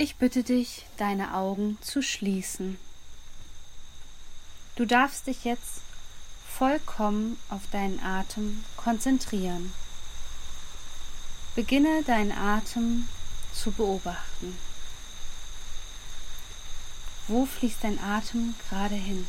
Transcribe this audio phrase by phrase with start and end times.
[0.00, 2.78] Ich bitte dich, deine Augen zu schließen.
[4.76, 5.80] Du darfst dich jetzt
[6.56, 9.72] vollkommen auf deinen Atem konzentrieren.
[11.56, 13.08] Beginne deinen Atem
[13.52, 14.56] zu beobachten.
[17.26, 19.26] Wo fließt dein Atem gerade hin?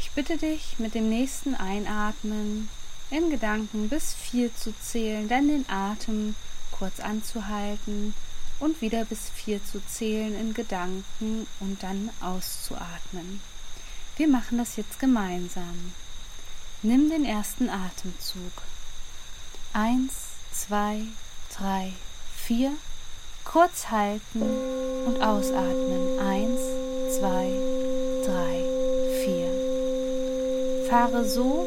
[0.00, 2.70] Ich bitte dich, mit dem nächsten Einatmen
[3.10, 6.34] in Gedanken bis vier zu zählen, dann den Atem
[6.72, 8.14] kurz anzuhalten
[8.58, 13.40] und wieder bis vier zu zählen in Gedanken und dann auszuatmen.
[14.16, 15.92] Wir machen das jetzt gemeinsam.
[16.82, 18.62] Nimm den ersten Atemzug.
[19.72, 20.14] Eins,
[20.52, 21.02] zwei,
[21.56, 21.92] drei,
[22.34, 22.72] vier.
[23.44, 24.42] Kurz halten
[25.06, 26.18] und ausatmen.
[26.18, 26.60] Eins,
[27.18, 27.50] zwei,
[28.24, 28.64] drei,
[29.24, 30.88] vier.
[30.88, 31.66] Fahre so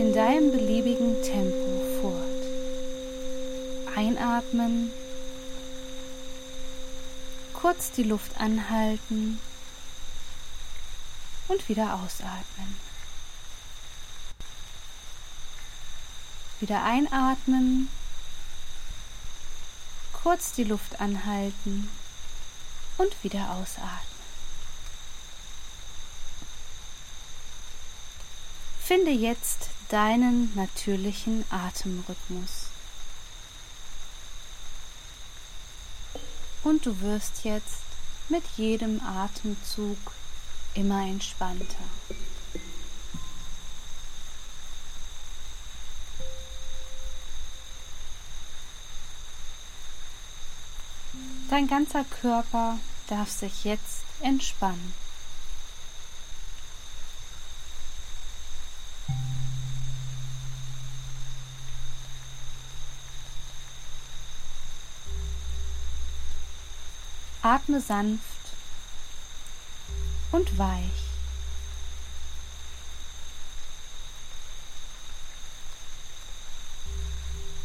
[0.00, 3.94] in deinem beliebigen Tempo fort.
[3.94, 4.90] Einatmen,
[7.52, 9.38] kurz die Luft anhalten
[11.48, 12.76] und wieder ausatmen.
[16.60, 17.90] Wieder einatmen,
[20.14, 21.90] kurz die Luft anhalten
[22.96, 24.00] und wieder ausatmen.
[28.82, 32.68] Finde jetzt deinen natürlichen Atemrhythmus.
[36.62, 37.82] Und du wirst jetzt
[38.28, 39.98] mit jedem Atemzug
[40.74, 41.84] immer entspannter.
[51.48, 54.94] Dein ganzer Körper darf sich jetzt entspannen.
[67.42, 68.22] Atme sanft
[70.32, 71.10] und weich.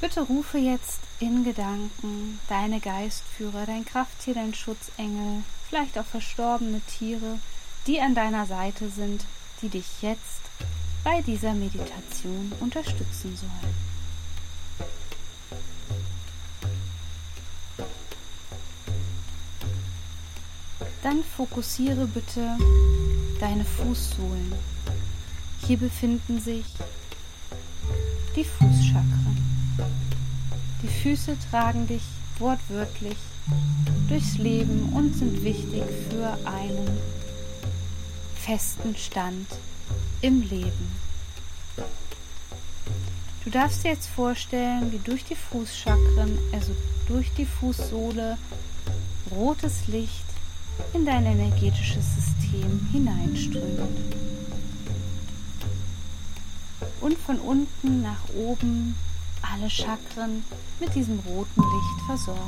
[0.02, 7.40] Bitte rufe jetzt in Gedanken deine Geistführer, dein Krafttier, dein Schutzengel, vielleicht auch verstorbene Tiere,
[7.88, 9.26] die an deiner Seite sind,
[9.62, 10.42] die dich jetzt
[11.04, 13.95] bei dieser Meditation unterstützen sollen.
[21.06, 22.58] Dann fokussiere bitte
[23.40, 24.52] deine Fußsohlen.
[25.68, 26.66] Hier befinden sich
[28.36, 29.38] die Fußchakren.
[30.82, 32.02] Die Füße tragen dich
[32.40, 33.18] wortwörtlich
[34.10, 36.90] durchs Leben und sind wichtig für einen
[38.34, 39.46] festen Stand
[40.24, 40.92] im Leben.
[43.44, 46.72] Du darfst dir jetzt vorstellen, wie durch die Fußchakren, also
[47.08, 48.40] durch die Fußsohle,
[49.30, 50.35] rotes Licht
[50.94, 54.16] in dein energetisches System hineinströmt.
[57.02, 58.96] Und von unten nach oben
[59.42, 60.44] alle Chakren
[60.80, 62.40] mit diesem roten Licht versorgt.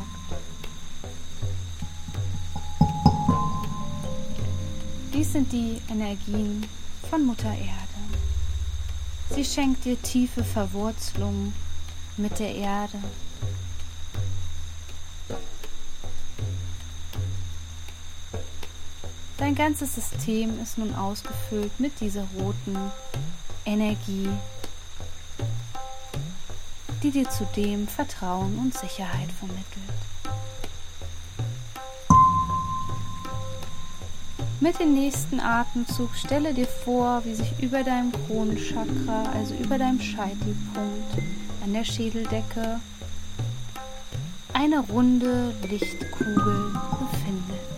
[5.14, 6.66] Dies sind die Energien
[7.10, 7.88] von Mutter Erde.
[9.34, 11.54] Sie schenkt dir tiefe Verwurzelung
[12.18, 13.00] mit der Erde
[19.38, 22.76] Dein ganzes System ist nun ausgefüllt mit dieser roten
[23.66, 24.30] Energie,
[27.04, 29.68] die dir zudem Vertrauen und Sicherheit vermittelt.
[34.60, 40.02] Mit dem nächsten Atemzug stelle dir vor, wie sich über deinem Kronenchakra, also über deinem
[40.02, 41.16] Scheitelpunkt
[41.64, 42.80] an der Schädeldecke,
[44.54, 47.77] eine runde Lichtkugel befindet.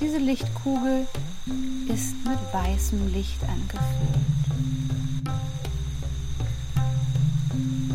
[0.00, 1.06] Diese Lichtkugel
[1.88, 4.18] ist mit weißem Licht angefüllt.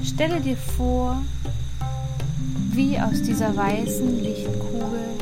[0.03, 1.21] Stelle dir vor,
[2.71, 5.17] wie aus dieser weißen Lichtkugel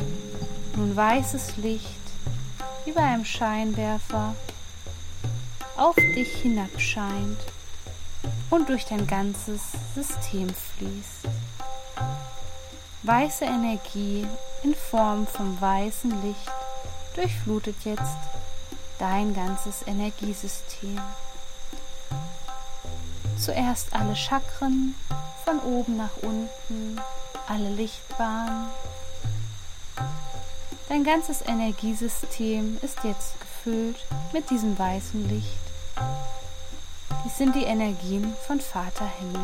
[0.76, 2.02] nun weißes Licht
[2.94, 4.34] bei einem Scheinwerfer
[5.76, 7.38] auf dich hinabscheint
[8.50, 9.60] und durch dein ganzes
[9.94, 11.28] System fließt.
[13.02, 14.26] Weiße Energie
[14.62, 16.61] in Form vom weißen Licht
[17.14, 18.18] durchflutet jetzt
[18.98, 21.00] dein ganzes Energiesystem.
[23.38, 24.94] Zuerst alle Chakren
[25.44, 27.00] von oben nach unten,
[27.48, 28.68] alle Lichtbahnen.
[30.88, 33.96] Dein ganzes Energiesystem ist jetzt gefüllt
[34.32, 35.46] mit diesem weißen Licht.
[37.24, 39.40] Dies sind die Energien von Vater Himmel.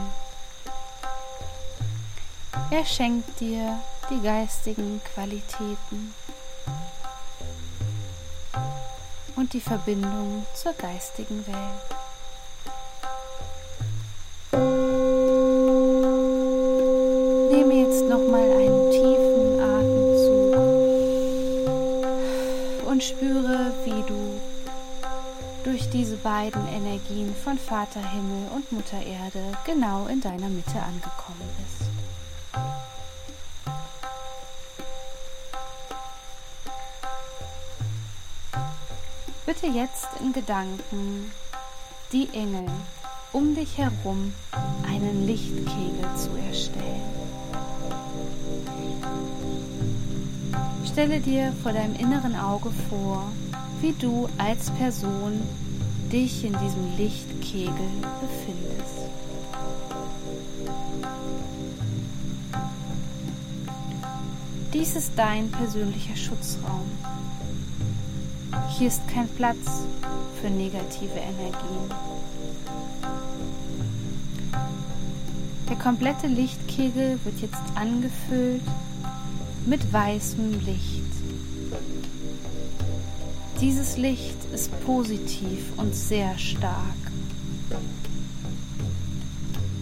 [2.70, 3.78] Er schenkt dir
[4.10, 6.14] die geistigen Qualitäten
[9.38, 11.56] und die Verbindung zur geistigen Welt.
[17.52, 20.56] Nehme jetzt nochmal einen tiefen Atemzug
[22.86, 24.40] und spüre, wie du
[25.62, 31.48] durch diese beiden Energien von Vater Himmel und Mutter Erde genau in deiner Mitte angekommen
[31.58, 31.77] bist.
[39.48, 41.32] Bitte jetzt in Gedanken
[42.12, 42.66] die Engel
[43.32, 44.34] um dich herum
[44.86, 47.00] einen Lichtkegel zu erstellen.
[50.84, 53.24] Stelle dir vor deinem inneren Auge vor,
[53.80, 55.40] wie du als Person
[56.12, 57.72] dich in diesem Lichtkegel
[58.20, 59.08] befindest.
[64.74, 67.17] Dies ist dein persönlicher Schutzraum.
[68.78, 69.82] Hier ist kein Platz
[70.40, 71.90] für negative Energien.
[75.68, 78.62] Der komplette Lichtkegel wird jetzt angefüllt
[79.66, 81.02] mit weißem Licht.
[83.60, 86.76] Dieses Licht ist positiv und sehr stark.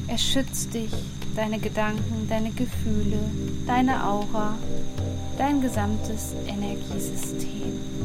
[0.08, 0.92] Es schützt dich,
[1.34, 3.18] deine Gedanken, deine Gefühle,
[3.66, 4.54] deine Aura,
[5.36, 7.95] dein gesamtes Energiesystem.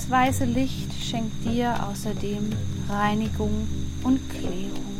[0.00, 2.48] Das weiße Licht schenkt dir außerdem
[2.88, 3.68] Reinigung
[4.02, 4.94] und Klärung.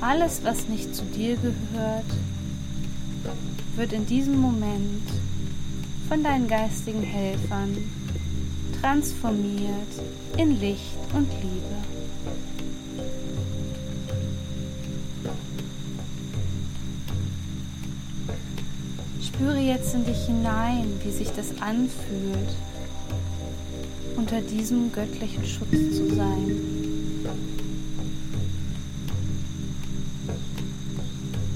[0.00, 2.04] Alles, was nicht zu dir gehört,
[3.76, 5.08] wird in diesem Moment
[6.08, 7.78] von deinen geistigen Helfern
[8.80, 9.92] transformiert
[10.36, 11.76] in Licht und Liebe.
[19.24, 22.50] Spüre jetzt in dich hinein, wie sich das anfühlt,
[24.22, 26.56] unter diesem göttlichen Schutz zu sein.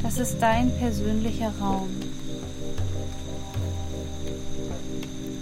[0.02, 1.88] Das ist dein persönlicher Raum.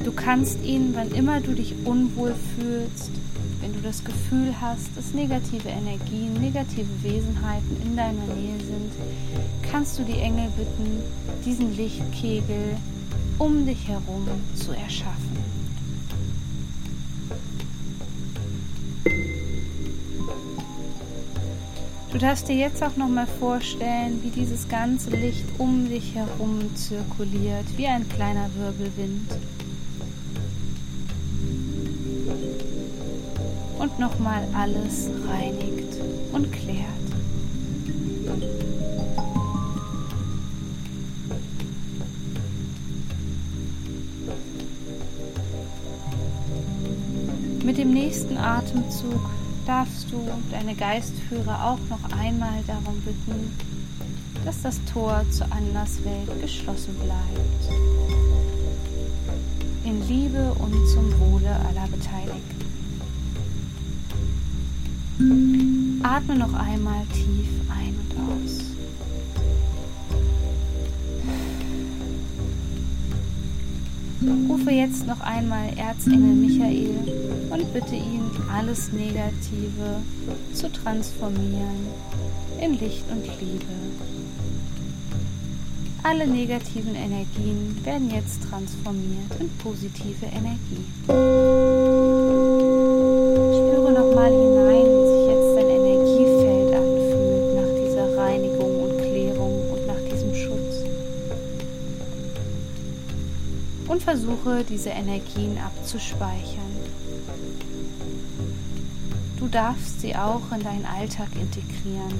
[0.05, 3.11] Du kannst ihn, wann immer du dich unwohl fühlst,
[3.63, 8.93] wenn du das Gefühl hast, dass negative Energien, negative Wesenheiten in deiner Nähe sind,
[9.73, 11.03] kannst du die Engel bitten,
[11.47, 12.77] diesen Lichtkegel
[13.39, 15.54] um dich herum zu erschaffen.
[22.15, 26.61] Du darfst dir jetzt auch noch mal vorstellen, wie dieses ganze Licht um dich herum
[26.77, 29.33] zirkuliert, wie ein kleiner Wirbelwind.
[33.81, 35.99] Und nochmal alles reinigt
[36.31, 36.87] und klärt.
[47.65, 49.34] Mit dem nächsten Atemzug
[49.67, 53.57] darfst du deine Geistführer auch noch einmal darum bitten,
[54.45, 57.73] dass das Tor zur Anderswelt geschlossen bleibt.
[59.85, 62.65] In Liebe und zum Wohle aller Beteiligten.
[66.03, 68.64] Atme noch einmal tief ein und aus.
[74.49, 76.97] Rufe jetzt noch einmal Erzengel Michael
[77.51, 80.01] und bitte ihn, alles Negative
[80.53, 81.89] zu transformieren
[82.61, 83.65] in Licht und Liebe.
[86.03, 92.14] Alle negativen Energien werden jetzt transformiert in positive Energie.
[104.15, 106.71] Versuche diese Energien abzuspeichern.
[109.41, 112.15] Du darfst sie auch in deinen Alltag integrieren.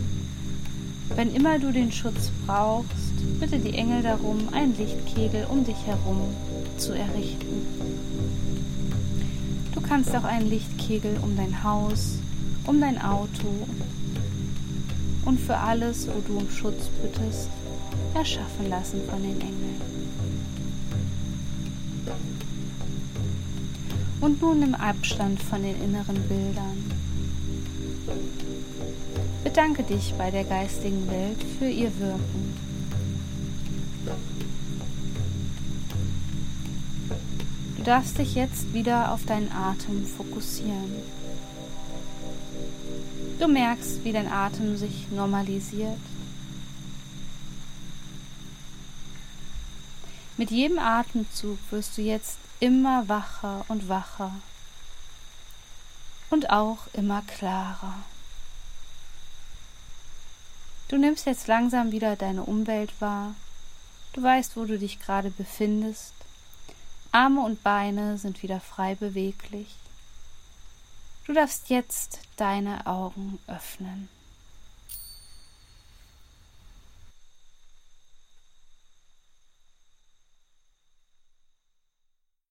[1.15, 6.35] Wenn immer du den Schutz brauchst, bitte die Engel darum, einen Lichtkegel um dich herum
[6.79, 7.63] zu errichten.
[9.73, 12.19] Du kannst auch einen Lichtkegel um dein Haus,
[12.67, 13.47] um dein Auto
[15.25, 17.51] und für alles, wo du um Schutz bittest,
[18.15, 20.04] erschaffen lassen von den Engeln.
[24.25, 26.91] Und nun im Abstand von den inneren Bildern
[29.45, 32.57] Bedanke dich bei der geistigen Welt für ihr Wirken.
[37.77, 40.95] Du darfst dich jetzt wieder auf deinen Atem fokussieren.
[43.39, 46.01] Du merkst, wie dein Atem sich normalisiert.
[50.39, 54.33] Mit jedem Atemzug wirst du jetzt immer wacher und wacher
[56.31, 58.03] und auch immer klarer.
[60.89, 63.35] Du nimmst jetzt langsam wieder deine Umwelt wahr.
[64.15, 66.15] Du weißt, wo du dich gerade befindest.
[67.13, 69.69] Arme und Beine sind wieder frei beweglich.
[71.27, 74.09] Du darfst jetzt deine Augen öffnen.